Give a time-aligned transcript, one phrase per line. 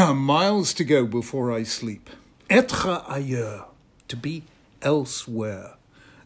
[0.14, 2.08] Miles to go before I sleep.
[2.48, 3.64] Être ailleurs,
[4.08, 4.44] to be
[4.80, 5.74] elsewhere.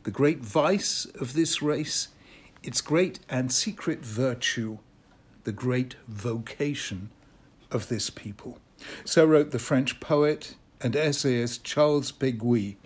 [0.05, 2.09] The great vice of this race,
[2.63, 4.79] its great and secret virtue,
[5.43, 7.11] the great vocation
[7.73, 8.59] of this people.
[9.05, 12.77] So wrote the French poet and essayist Charles Péguy,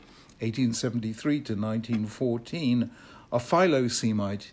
[0.41, 2.91] 1873 to 1914,
[3.31, 4.53] a Philosemite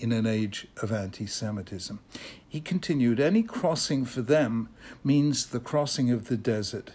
[0.00, 2.00] in an age of anti Semitism.
[2.48, 4.68] He continued Any crossing for them
[5.04, 6.92] means the crossing of the desert.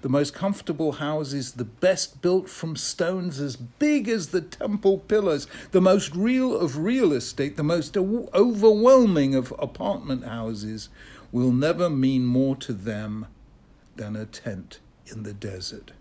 [0.00, 5.46] The most comfortable houses, the best built from stones as big as the temple pillars,
[5.72, 10.88] the most real of real estate, the most overwhelming of apartment houses,
[11.32, 13.26] will never mean more to them
[13.96, 15.92] than a tent in the desert.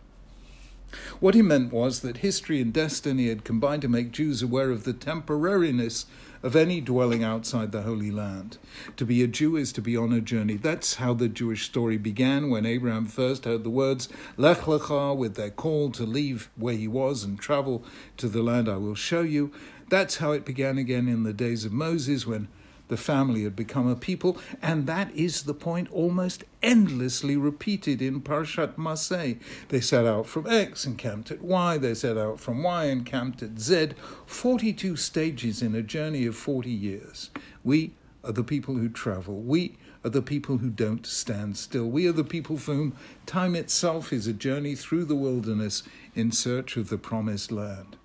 [1.20, 4.84] What he meant was that history and destiny had combined to make Jews aware of
[4.84, 6.06] the temporariness
[6.44, 8.58] of any dwelling outside the Holy Land.
[8.98, 10.56] To be a Jew is to be on a journey.
[10.56, 15.36] That's how the Jewish story began when Abraham first heard the words Lech Lecha with
[15.36, 17.84] their call to leave where he was and travel
[18.18, 19.52] to the land I will show you.
[19.90, 22.50] That's how it began again in the days of Moses when
[22.88, 28.22] the family had become a people, and that is the point almost endlessly repeated in
[28.22, 29.40] Parshat Masei.
[29.70, 33.06] They set out from X and camped at Y, they set out from Y and
[33.06, 33.90] camped at Z,
[34.26, 37.30] 42 stages in a journey of 40 years.
[37.64, 39.42] We are the people who travel.
[39.42, 41.90] We are the people who don't stand still.
[41.90, 45.84] We are the people for whom time itself is a journey through the wilderness
[46.16, 47.98] in search of the promised land.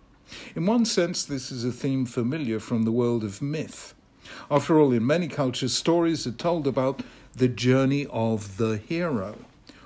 [0.55, 3.95] In one sense, this is a theme familiar from the world of myth.
[4.51, 7.03] After all, in many cultures, stories are told about
[7.34, 9.37] the journey of the hero.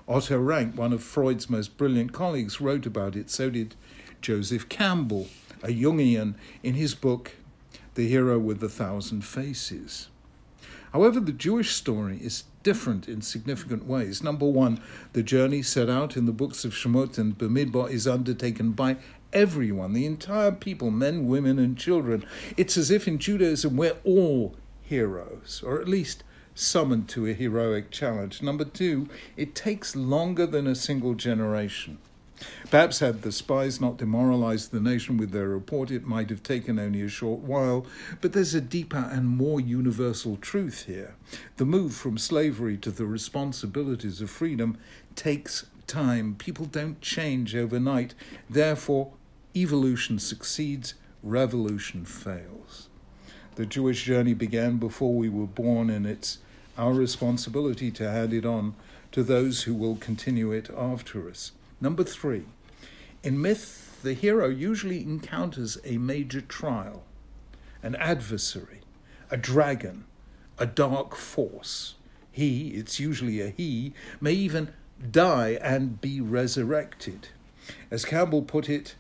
[0.08, 3.30] Otto Rank, one of Freud's most brilliant colleagues, wrote about it.
[3.30, 3.74] So did
[4.20, 5.28] Joseph Campbell,
[5.62, 7.32] a Jungian, in his book
[7.94, 10.08] The Hero with a Thousand Faces.
[10.92, 14.22] However, the Jewish story is different in significant ways.
[14.22, 14.80] Number one,
[15.14, 18.98] the journey set out in the books of Shemot and Bamidbar is undertaken by
[19.32, 22.24] everyone, the entire people, men, women, and children.
[22.56, 26.22] It's as if in Judaism we're all heroes, or at least
[26.54, 28.42] summoned to a heroic challenge.
[28.42, 31.98] Number two, it takes longer than a single generation.
[32.70, 36.78] Perhaps had the spies not demoralized the nation with their report, it might have taken
[36.78, 37.86] only a short while,
[38.20, 41.14] but there's a deeper and more universal truth here.
[41.56, 44.76] The move from slavery to the responsibilities of freedom
[45.14, 46.34] takes time.
[46.34, 48.14] People don't change overnight.
[48.50, 49.12] Therefore,
[49.54, 52.88] Evolution succeeds, revolution fails.
[53.56, 56.38] The Jewish journey began before we were born, and it's
[56.78, 58.74] our responsibility to hand it on
[59.12, 61.52] to those who will continue it after us.
[61.82, 62.44] Number three,
[63.22, 67.02] in myth, the hero usually encounters a major trial,
[67.82, 68.80] an adversary,
[69.30, 70.04] a dragon,
[70.58, 71.94] a dark force.
[72.30, 74.72] He, it's usually a he, may even
[75.10, 77.28] die and be resurrected.
[77.90, 78.94] As Campbell put it,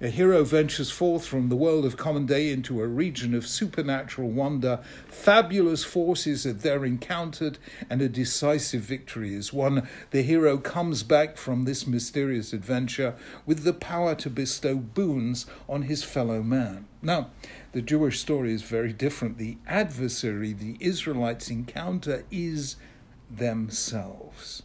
[0.00, 4.30] a hero ventures forth from the world of common day into a region of supernatural
[4.30, 4.80] wonder.
[5.08, 7.58] Fabulous forces are there encountered,
[7.90, 9.86] and a decisive victory is won.
[10.10, 15.82] The hero comes back from this mysterious adventure with the power to bestow boons on
[15.82, 16.86] his fellow man.
[17.02, 17.30] Now,
[17.72, 19.36] the Jewish story is very different.
[19.36, 22.76] The adversary the Israelites encounter is
[23.30, 24.62] themselves,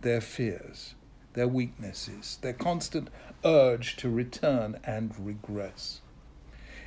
[0.00, 0.94] their fears,
[1.38, 3.08] their weaknesses, their constant
[3.44, 6.00] urge to return and regress.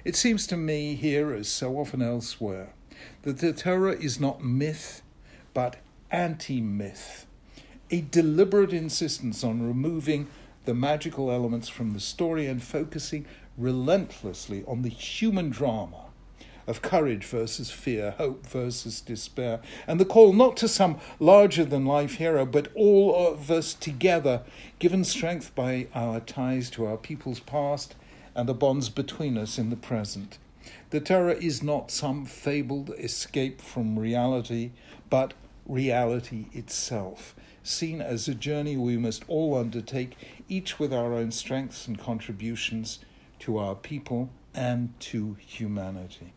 [0.03, 2.73] It seems to me, here as so often elsewhere,
[3.21, 5.03] that the Torah is not myth,
[5.53, 5.77] but
[6.11, 7.25] anti myth,
[7.89, 10.27] a deliberate insistence on removing
[10.65, 13.25] the magical elements from the story and focusing
[13.57, 16.10] relentlessly on the human drama
[16.71, 21.85] of courage versus fear, hope versus despair, and the call not to some larger than
[21.85, 24.41] life hero, but all of us together,
[24.79, 27.93] given strength by our ties to our people's past
[28.33, 30.37] and the bonds between us in the present.
[30.91, 34.71] The Torah is not some fabled escape from reality,
[35.09, 35.33] but
[35.67, 40.15] reality itself, seen as a journey we must all undertake,
[40.47, 42.99] each with our own strengths and contributions
[43.39, 46.31] to our people and to humanity.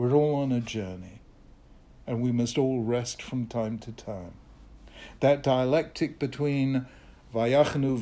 [0.00, 1.20] We're all on a journey,
[2.06, 4.32] and we must all rest from time to time.
[5.20, 6.86] That dialectic between
[7.34, 7.98] Vayachnu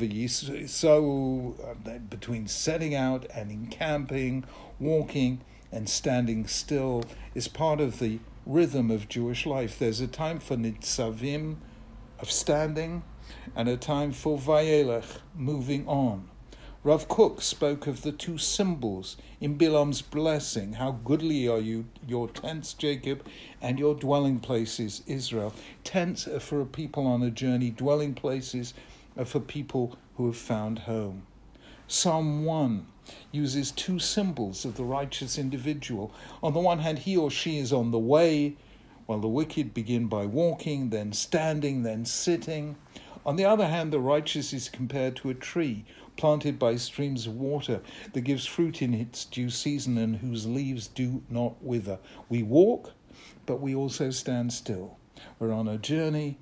[1.59, 4.45] uh, between setting out and encamping,
[4.79, 5.41] walking
[5.73, 7.03] and standing still,
[7.35, 9.77] is part of the rhythm of Jewish life.
[9.77, 11.57] There's a time for nitzavim,
[12.21, 13.03] of standing,
[13.57, 16.29] and a time for vayelech, moving on.
[16.89, 20.73] Rav Kook spoke of the two symbols in Bilam's blessing.
[20.73, 23.27] How goodly are you, your tents, Jacob,
[23.61, 25.53] and your dwelling places, Israel.
[25.85, 28.73] Tents are for a people on a journey, dwelling places
[29.19, 31.27] are for people who have found home.
[31.87, 32.87] Psalm 1
[33.33, 36.11] uses two symbols of the righteous individual.
[36.43, 38.57] On the one hand, he or she is on the way,
[39.05, 42.77] while the wicked begin by walking, then standing, then sitting.
[43.27, 45.85] On the other hand, the righteous is compared to a tree
[46.19, 47.81] planted by streams of water
[48.13, 51.99] that gives fruit in its due season and whose leaves do not wither.
[52.29, 52.93] We walk,
[53.47, 54.99] but we also stand still.
[55.39, 56.37] We're on a journey,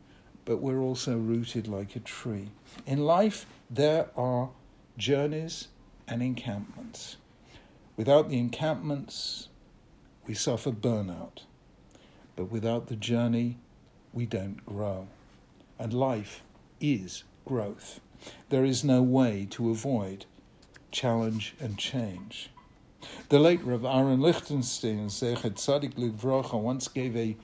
[0.44, 2.50] but we're also rooted like a tree.
[2.86, 4.50] In life, there are
[4.96, 5.68] journeys
[6.08, 7.16] and encampments.
[7.96, 9.48] Without the encampments,
[10.26, 11.44] we suffer burnout.
[12.34, 13.58] But without the journey,
[14.12, 15.08] we don't grow.
[15.78, 16.42] And life
[16.80, 18.00] is growth.
[18.48, 20.26] There is no way to avoid
[20.90, 22.50] challenge and change.
[23.28, 27.36] The late Rav Aaron Lichtenstein, Zecher Tzadik Livrocha, once gave a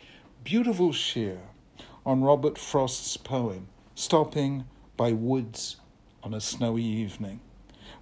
[0.44, 1.38] beautiful shiur
[2.04, 4.64] on Robert Frost's poem, Stopping
[4.96, 5.76] by Woods
[6.22, 7.40] on a Snowy Evening,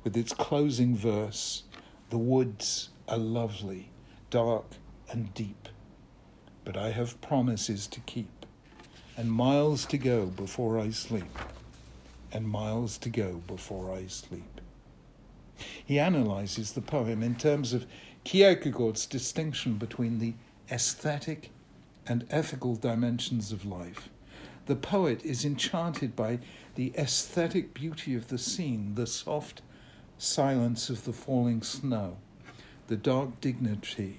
[0.05, 1.65] with its closing verse
[2.11, 3.91] The woods are lovely,
[4.31, 4.67] dark
[5.11, 5.69] and deep,
[6.65, 8.47] but I have promises to keep,
[9.17, 11.39] and miles to go before I sleep,
[12.33, 14.61] and miles to go before I sleep.
[15.85, 17.87] He analyzes the poem in terms of
[18.25, 20.35] Kierkegaard's distinction between the
[20.71, 21.51] aesthetic
[22.07, 24.09] and ethical dimensions of life.
[24.67, 26.39] The poet is enchanted by
[26.75, 29.63] the aesthetic beauty of the scene, the soft
[30.17, 32.19] silence of the falling snow,
[32.87, 34.19] the dark dignity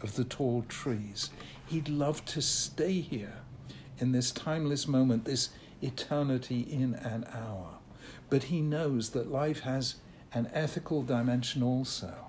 [0.00, 1.30] of the tall trees.
[1.66, 3.34] He'd love to stay here
[3.98, 5.50] in this timeless moment, this
[5.82, 7.78] eternity in an hour.
[8.30, 9.96] But he knows that life has
[10.32, 12.28] an ethical dimension also.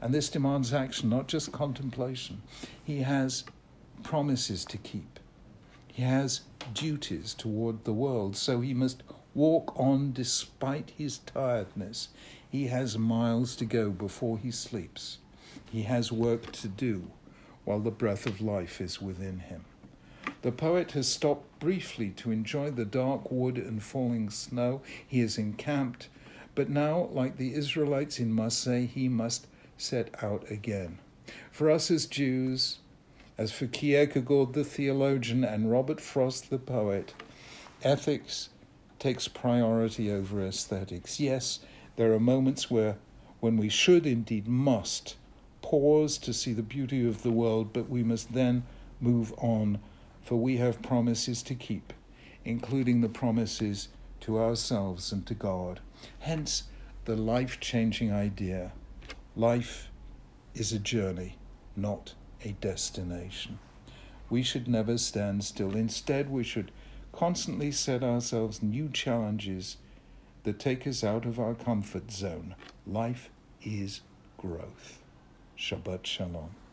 [0.00, 2.42] And this demands action, not just contemplation.
[2.82, 3.44] He has
[4.02, 5.18] promises to keep.
[5.86, 6.40] He has
[6.72, 9.02] duties toward the world, so he must
[9.34, 12.08] walk on despite his tiredness.
[12.50, 15.18] He has miles to go before he sleeps.
[15.70, 17.10] He has work to do
[17.64, 19.64] while the breath of life is within him.
[20.44, 24.82] The poet has stopped briefly to enjoy the dark wood and falling snow.
[25.08, 26.10] He is encamped,
[26.54, 29.46] but now, like the Israelites in Masei, he must
[29.78, 30.98] set out again.
[31.50, 32.80] For us as Jews,
[33.38, 37.14] as for Kierkegaard the theologian and Robert Frost the poet,
[37.82, 38.50] ethics
[38.98, 41.18] takes priority over aesthetics.
[41.18, 41.60] Yes,
[41.96, 42.98] there are moments where,
[43.40, 45.16] when we should, indeed must,
[45.62, 48.64] pause to see the beauty of the world, but we must then
[49.00, 49.78] move on,
[50.24, 51.92] for we have promises to keep,
[52.44, 53.88] including the promises
[54.20, 55.80] to ourselves and to God.
[56.20, 56.64] Hence,
[57.04, 58.72] the life changing idea
[59.36, 59.88] life
[60.54, 61.36] is a journey,
[61.76, 63.58] not a destination.
[64.30, 65.76] We should never stand still.
[65.76, 66.70] Instead, we should
[67.12, 69.76] constantly set ourselves new challenges
[70.44, 72.54] that take us out of our comfort zone.
[72.86, 73.30] Life
[73.62, 74.02] is
[74.38, 75.00] growth.
[75.58, 76.63] Shabbat Shalom.